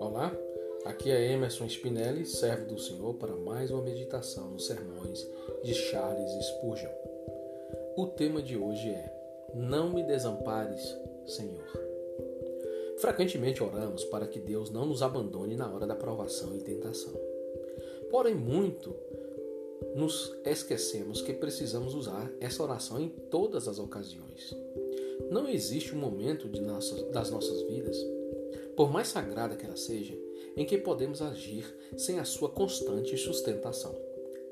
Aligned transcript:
Olá, 0.00 0.36
aqui 0.84 1.12
é 1.12 1.32
Emerson 1.32 1.66
Spinelli, 1.66 2.26
servo 2.26 2.66
do 2.66 2.78
Senhor, 2.78 3.14
para 3.14 3.36
mais 3.36 3.70
uma 3.70 3.82
meditação 3.82 4.50
nos 4.50 4.66
sermões 4.66 5.24
de 5.62 5.74
Charles 5.74 6.32
Spurgeon. 6.44 6.90
O 7.96 8.08
tema 8.08 8.42
de 8.42 8.56
hoje 8.56 8.88
é 8.88 9.14
Não 9.54 9.90
me 9.90 10.02
desampares, 10.02 10.98
Senhor. 11.24 11.70
Frequentemente 12.98 13.62
oramos 13.62 14.04
para 14.06 14.26
que 14.26 14.40
Deus 14.40 14.70
não 14.70 14.86
nos 14.86 15.02
abandone 15.02 15.54
na 15.54 15.72
hora 15.72 15.86
da 15.86 15.94
provação 15.94 16.56
e 16.56 16.60
tentação. 16.60 17.14
Porém, 18.10 18.34
muito 18.34 18.96
nos 19.94 20.32
esquecemos 20.44 21.20
que 21.22 21.32
precisamos 21.32 21.94
usar 21.94 22.30
essa 22.40 22.62
oração 22.62 23.00
em 23.00 23.08
todas 23.08 23.66
as 23.66 23.78
ocasiões. 23.78 24.54
Não 25.30 25.48
existe 25.48 25.94
um 25.94 25.98
momento 25.98 26.48
nossas, 26.60 27.02
das 27.10 27.30
nossas 27.30 27.62
vidas, 27.62 27.96
por 28.76 28.90
mais 28.90 29.08
sagrada 29.08 29.56
que 29.56 29.66
ela 29.66 29.76
seja, 29.76 30.16
em 30.56 30.64
que 30.64 30.78
podemos 30.78 31.22
agir 31.22 31.64
sem 31.96 32.18
a 32.18 32.24
sua 32.24 32.50
constante 32.50 33.16
sustentação. 33.16 33.94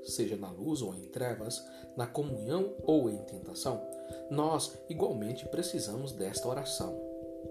Seja 0.02 0.36
na 0.36 0.50
luz 0.50 0.80
ou 0.80 0.94
em 0.94 1.06
trevas, 1.06 1.62
na 1.96 2.06
comunhão 2.06 2.74
ou 2.82 3.10
em 3.10 3.18
tentação, 3.18 3.82
nós 4.30 4.72
igualmente 4.88 5.46
precisamos 5.48 6.12
desta 6.12 6.48
oração. 6.48 6.98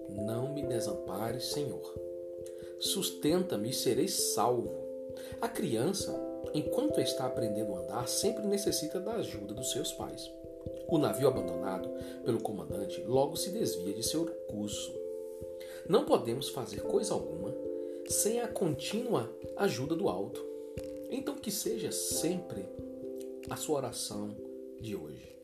Não 0.10 0.54
me 0.54 0.64
desampares, 0.64 1.46
Senhor. 1.46 1.94
Sustenta-me 2.80 3.70
e 3.70 3.74
serei 3.74 4.08
salvo. 4.08 4.74
A 5.42 5.50
criança 5.50 6.14
enquanto 6.54 7.00
está 7.00 7.26
aprendendo 7.26 7.74
a 7.74 7.80
andar, 7.80 8.08
sempre 8.08 8.46
necessita 8.46 9.00
da 9.00 9.14
ajuda 9.14 9.54
dos 9.54 9.72
seus 9.72 9.92
pais. 9.94 10.32
O 10.88 10.98
navio 10.98 11.28
abandonado 11.28 11.90
pelo 12.24 12.42
comandante 12.42 13.02
logo 13.04 13.36
se 13.36 13.50
desvia 13.50 13.94
de 13.94 14.04
seu 14.04 14.26
curso. 14.48 14.94
Não 15.88 16.06
podemos 16.06 16.50
fazer 16.50 16.82
coisa 16.82 17.14
alguma 17.14 17.54
sem 18.08 18.40
a 18.40 18.48
contínua 18.48 19.30
ajuda 19.58 19.96
do 19.96 20.08
alto. 20.08 20.46
Então, 21.10 21.36
que 21.36 21.52
seja 21.52 21.92
sempre 21.92 22.66
a 23.50 23.56
sua 23.56 23.78
oração 23.78 24.36
de 24.80 24.96
hoje. 24.96 25.36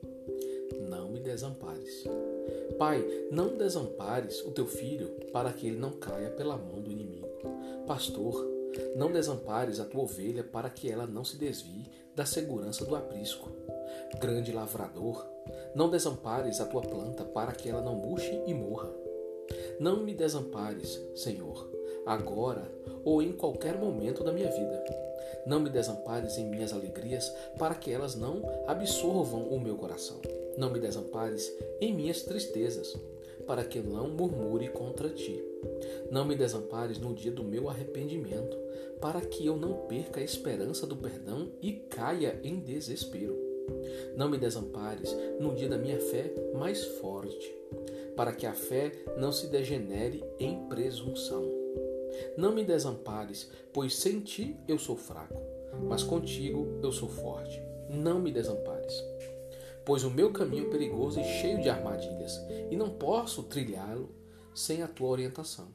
Não 0.89 1.09
me 1.09 1.19
desampares. 1.19 2.03
Pai, 2.77 3.05
não 3.31 3.55
desampares 3.57 4.41
o 4.41 4.51
teu 4.51 4.65
filho 4.65 5.07
para 5.31 5.53
que 5.53 5.67
ele 5.67 5.77
não 5.77 5.91
caia 5.91 6.29
pela 6.29 6.57
mão 6.57 6.81
do 6.81 6.91
inimigo. 6.91 7.27
Pastor, 7.85 8.52
não 8.95 9.11
desampares 9.11 9.79
a 9.79 9.85
tua 9.85 10.03
ovelha 10.03 10.43
para 10.43 10.69
que 10.69 10.91
ela 10.91 11.05
não 11.05 11.23
se 11.23 11.37
desvie 11.37 11.89
da 12.15 12.25
segurança 12.25 12.85
do 12.85 12.95
aprisco. 12.95 13.51
Grande 14.19 14.51
lavrador, 14.51 15.25
não 15.75 15.89
desampares 15.89 16.59
a 16.59 16.65
tua 16.65 16.81
planta 16.81 17.23
para 17.23 17.51
que 17.51 17.69
ela 17.69 17.81
não 17.81 17.95
murche 17.95 18.41
e 18.45 18.53
morra. 18.53 18.89
Não 19.79 20.03
me 20.03 20.13
desampares, 20.13 20.99
Senhor, 21.15 21.69
agora 22.05 22.71
ou 23.03 23.21
em 23.21 23.33
qualquer 23.33 23.77
momento 23.77 24.23
da 24.23 24.31
minha 24.31 24.49
vida. 24.49 24.83
Não 25.45 25.59
me 25.59 25.69
desampares 25.69 26.37
em 26.37 26.45
minhas 26.45 26.71
alegrias 26.71 27.29
para 27.57 27.75
que 27.75 27.91
elas 27.91 28.15
não 28.15 28.41
absorvam 28.67 29.43
o 29.49 29.59
meu 29.59 29.75
coração. 29.75 30.21
Não 30.57 30.69
me 30.69 30.79
desampares 30.79 31.51
em 31.81 31.93
minhas 31.93 32.21
tristezas 32.21 32.95
para 33.45 33.63
que 33.63 33.79
não 33.79 34.07
murmure 34.09 34.69
contra 34.69 35.09
ti. 35.09 35.43
Não 36.11 36.25
me 36.25 36.35
desampares 36.35 36.99
no 36.99 37.13
dia 37.13 37.31
do 37.31 37.43
meu 37.43 37.69
arrependimento, 37.69 38.57
para 39.01 39.21
que 39.21 39.45
eu 39.45 39.57
não 39.57 39.87
perca 39.87 40.19
a 40.19 40.23
esperança 40.23 40.85
do 40.85 40.95
perdão 40.95 41.51
e 41.61 41.73
caia 41.73 42.39
em 42.43 42.59
desespero. 42.59 43.37
Não 44.15 44.29
me 44.29 44.37
desampares 44.37 45.15
no 45.39 45.55
dia 45.55 45.69
da 45.69 45.77
minha 45.77 45.99
fé 45.99 46.33
mais 46.53 46.83
forte, 46.83 47.53
para 48.15 48.33
que 48.33 48.45
a 48.45 48.53
fé 48.53 48.91
não 49.17 49.31
se 49.31 49.47
degenere 49.47 50.23
em 50.39 50.67
presunção. 50.67 51.49
Não 52.37 52.53
me 52.53 52.63
desampares, 52.63 53.49
pois 53.71 53.95
sem 53.95 54.19
ti 54.19 54.55
eu 54.67 54.77
sou 54.77 54.95
fraco, 54.95 55.41
mas 55.87 56.03
contigo 56.03 56.79
eu 56.83 56.91
sou 56.91 57.09
forte. 57.09 57.61
Não 57.89 58.19
me 58.19 58.31
desampares 58.31 58.93
pois 59.85 60.03
o 60.03 60.09
meu 60.09 60.31
caminho 60.31 60.67
é 60.67 60.69
perigoso 60.69 61.19
e 61.19 61.23
cheio 61.23 61.61
de 61.61 61.69
armadilhas, 61.69 62.41
e 62.71 62.75
não 62.75 62.89
posso 62.89 63.43
trilhá-lo 63.43 64.09
sem 64.53 64.81
a 64.81 64.87
tua 64.87 65.09
orientação. 65.09 65.67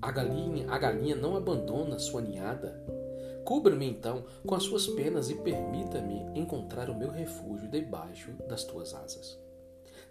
A 0.00 0.10
galinha, 0.10 0.70
a 0.70 0.78
galinha 0.78 1.16
não 1.16 1.36
abandona 1.36 1.98
sua 1.98 2.20
ninhada. 2.20 2.80
Cubra-me 3.44 3.86
então 3.86 4.24
com 4.44 4.54
as 4.54 4.64
suas 4.64 4.86
penas 4.86 5.30
e 5.30 5.34
permita-me 5.34 6.38
encontrar 6.38 6.90
o 6.90 6.98
meu 6.98 7.10
refúgio 7.10 7.70
debaixo 7.70 8.32
das 8.48 8.64
tuas 8.64 8.92
asas. 8.94 9.38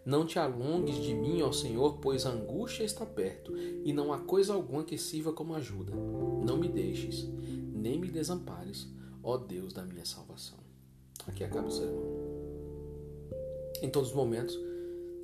Não 0.05 0.25
te 0.25 0.37
alongues 0.37 0.97
de 0.97 1.13
mim, 1.13 1.41
ó 1.41 1.51
Senhor, 1.51 1.97
pois 1.97 2.25
a 2.25 2.29
angústia 2.29 2.83
está 2.83 3.05
perto 3.05 3.57
e 3.57 3.91
não 3.91 4.13
há 4.13 4.19
coisa 4.19 4.53
alguma 4.53 4.83
que 4.83 4.97
sirva 4.97 5.33
como 5.33 5.55
ajuda. 5.55 5.93
Não 6.45 6.57
me 6.57 6.67
deixes, 6.67 7.27
nem 7.73 7.99
me 7.99 8.09
desampares, 8.09 8.87
ó 9.23 9.35
Deus 9.35 9.73
da 9.73 9.83
minha 9.83 10.05
salvação. 10.05 10.59
Aqui 11.27 11.43
acaba 11.43 11.67
o 11.67 11.71
sermão. 11.71 12.03
Em 13.81 13.89
todos 13.89 14.09
os 14.09 14.15
momentos, 14.15 14.57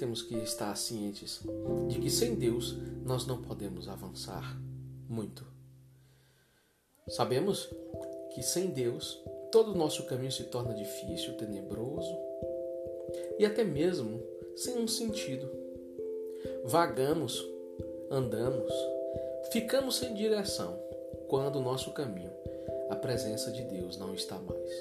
temos 0.01 0.23
que 0.23 0.35
estar 0.37 0.75
cientes 0.75 1.41
de 1.87 1.99
que 1.99 2.09
sem 2.09 2.33
Deus 2.33 2.75
nós 3.05 3.27
não 3.27 3.39
podemos 3.39 3.87
avançar 3.87 4.59
muito. 5.07 5.45
Sabemos 7.07 7.69
que 8.33 8.41
sem 8.41 8.71
Deus 8.71 9.23
todo 9.51 9.73
o 9.73 9.77
nosso 9.77 10.07
caminho 10.07 10.31
se 10.31 10.45
torna 10.45 10.73
difícil, 10.73 11.37
tenebroso 11.37 12.17
e 13.37 13.45
até 13.45 13.63
mesmo 13.63 14.23
sem 14.55 14.79
um 14.79 14.87
sentido. 14.87 15.47
Vagamos, 16.65 17.47
andamos, 18.09 18.73
ficamos 19.51 19.97
sem 19.97 20.15
direção 20.15 20.79
quando 21.27 21.57
o 21.57 21.61
nosso 21.61 21.91
caminho, 21.91 22.31
a 22.89 22.95
presença 22.95 23.51
de 23.51 23.61
Deus 23.65 23.97
não 23.97 24.15
está 24.15 24.39
mais. 24.39 24.71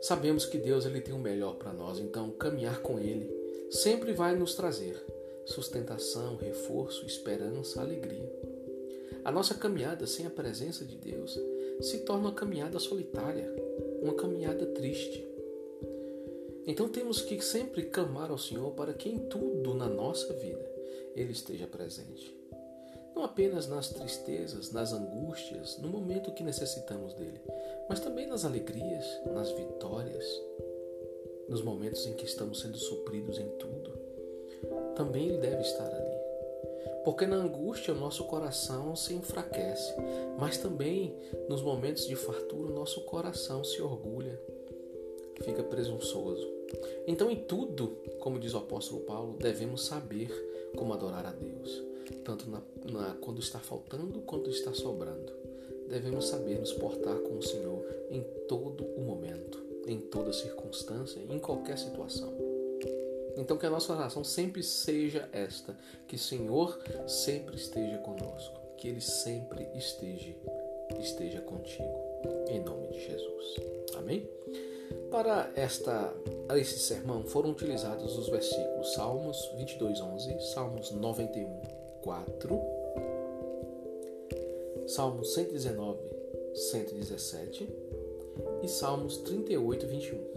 Sabemos 0.00 0.44
que 0.44 0.58
Deus 0.58 0.84
ele 0.84 1.00
tem 1.00 1.14
o 1.14 1.20
melhor 1.20 1.54
para 1.54 1.72
nós, 1.72 2.00
então 2.00 2.32
caminhar 2.32 2.80
com 2.80 2.98
Ele 2.98 3.45
sempre 3.70 4.12
vai 4.12 4.34
nos 4.34 4.54
trazer 4.54 5.02
sustentação, 5.44 6.36
reforço, 6.36 7.06
esperança, 7.06 7.80
alegria. 7.80 8.30
A 9.24 9.30
nossa 9.30 9.54
caminhada 9.54 10.06
sem 10.06 10.26
a 10.26 10.30
presença 10.30 10.84
de 10.84 10.96
Deus 10.96 11.38
se 11.80 11.98
torna 11.98 12.28
uma 12.28 12.34
caminhada 12.34 12.78
solitária, 12.78 13.48
uma 14.02 14.14
caminhada 14.14 14.66
triste. 14.66 15.24
Então 16.66 16.88
temos 16.88 17.20
que 17.20 17.40
sempre 17.40 17.84
clamar 17.84 18.30
ao 18.30 18.38
Senhor 18.38 18.72
para 18.72 18.92
que 18.92 19.08
em 19.08 19.18
tudo 19.28 19.74
na 19.74 19.88
nossa 19.88 20.32
vida 20.32 20.68
Ele 21.14 21.32
esteja 21.32 21.66
presente 21.66 22.36
não 23.16 23.24
apenas 23.24 23.66
nas 23.66 23.88
tristezas, 23.88 24.70
nas 24.70 24.92
angústias, 24.92 25.78
no 25.78 25.88
momento 25.88 26.32
que 26.32 26.44
necessitamos 26.44 27.14
dele, 27.14 27.40
mas 27.88 27.98
também 27.98 28.26
nas 28.26 28.44
alegrias, 28.44 29.06
nas 29.32 29.50
vitórias, 29.52 30.22
nos 31.48 31.62
momentos 31.62 32.06
em 32.06 32.14
que 32.14 32.24
estamos 32.24 32.60
sendo 32.60 32.76
supridos 32.76 33.38
em 33.38 33.48
tudo. 33.58 33.92
Também 34.94 35.28
ele 35.28 35.38
deve 35.38 35.62
estar 35.62 35.86
ali. 35.86 36.16
Porque 37.04 37.26
na 37.26 37.36
angústia 37.36 37.94
o 37.94 37.98
nosso 37.98 38.24
coração 38.24 38.96
se 38.96 39.14
enfraquece, 39.14 39.94
mas 40.38 40.58
também 40.58 41.14
nos 41.48 41.62
momentos 41.62 42.06
de 42.06 42.16
fartura 42.16 42.72
o 42.72 42.74
nosso 42.74 43.02
coração 43.02 43.62
se 43.62 43.80
orgulha, 43.80 44.40
fica 45.42 45.62
presunçoso. 45.62 46.48
Então, 47.06 47.30
em 47.30 47.36
tudo, 47.36 47.96
como 48.18 48.40
diz 48.40 48.54
o 48.54 48.58
apóstolo 48.58 49.02
Paulo, 49.02 49.36
devemos 49.38 49.84
saber 49.84 50.30
como 50.76 50.92
adorar 50.92 51.26
a 51.26 51.32
Deus 51.32 51.86
tanto 52.24 52.48
na, 52.48 52.62
na, 52.90 53.14
quando 53.20 53.40
está 53.40 53.58
faltando 53.58 54.20
quanto 54.20 54.50
está 54.50 54.72
sobrando. 54.72 55.32
Devemos 55.88 56.26
saber 56.26 56.58
nos 56.58 56.72
portar 56.72 57.16
com 57.18 57.38
o 57.38 57.42
Senhor 57.42 57.84
em 58.10 58.22
todo 58.48 58.84
o 58.84 59.00
momento, 59.00 59.62
em 59.86 60.00
toda 60.00 60.32
circunstância, 60.32 61.20
em 61.20 61.38
qualquer 61.38 61.78
situação. 61.78 62.32
Então 63.36 63.56
que 63.56 63.66
a 63.66 63.70
nossa 63.70 63.92
oração 63.92 64.24
sempre 64.24 64.62
seja 64.62 65.28
esta, 65.32 65.76
que 66.08 66.16
o 66.16 66.18
Senhor 66.18 66.78
sempre 67.06 67.56
esteja 67.56 67.98
conosco, 67.98 68.58
que 68.76 68.88
Ele 68.88 69.00
sempre 69.00 69.68
esteja, 69.74 70.34
esteja 70.98 71.40
contigo, 71.42 72.00
em 72.48 72.60
nome 72.60 72.88
de 72.88 73.06
Jesus. 73.06 73.56
Amém? 73.96 74.28
Para 75.10 75.50
esta, 75.54 76.14
esse 76.56 76.78
sermão 76.78 77.24
foram 77.24 77.50
utilizados 77.50 78.16
os 78.16 78.28
versículos 78.28 78.94
Salmos 78.94 79.36
22:11, 79.56 80.40
Salmos 80.52 80.90
91, 80.92 81.60
4, 82.02 82.60
Salmos 84.86 85.34
119, 85.34 85.98
117 86.54 87.68
e 88.62 88.68
Salmos 88.68 89.18
38, 89.18 89.86
21. 89.86 90.36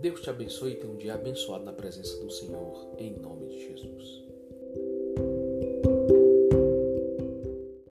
Deus 0.00 0.20
te 0.20 0.30
abençoe 0.30 0.72
e 0.72 0.74
tenha 0.76 0.92
um 0.92 0.96
dia 0.96 1.14
abençoado 1.14 1.64
na 1.64 1.72
presença 1.72 2.16
do 2.20 2.30
Senhor, 2.30 2.94
em 2.98 3.18
nome 3.18 3.48
de 3.48 3.60
Jesus. 3.60 4.31